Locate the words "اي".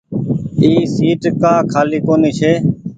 0.61-0.71